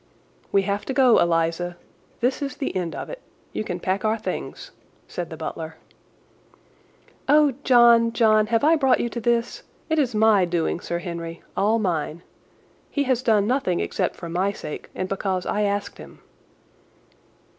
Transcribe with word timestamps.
"We 0.51 0.63
have 0.63 0.83
to 0.85 0.93
go, 0.93 1.19
Eliza. 1.19 1.77
This 2.21 2.41
is 2.41 2.55
the 2.57 2.75
end 2.75 2.95
of 2.95 3.07
it. 3.07 3.21
You 3.53 3.63
can 3.63 3.79
pack 3.79 4.03
our 4.03 4.17
things," 4.17 4.71
said 5.07 5.29
the 5.29 5.37
butler. 5.37 5.75
"Oh, 7.29 7.53
John, 7.63 8.11
John, 8.11 8.47
have 8.47 8.63
I 8.63 8.75
brought 8.75 8.99
you 8.99 9.09
to 9.09 9.21
this? 9.21 9.61
It 9.91 9.99
is 9.99 10.15
my 10.15 10.43
doing, 10.43 10.79
Sir 10.79 10.97
Henry—all 10.97 11.77
mine. 11.77 12.23
He 12.89 13.03
has 13.03 13.21
done 13.21 13.45
nothing 13.45 13.79
except 13.79 14.15
for 14.15 14.27
my 14.27 14.51
sake 14.51 14.89
and 14.95 15.07
because 15.07 15.45
I 15.45 15.61
asked 15.61 15.99
him." 15.99 16.21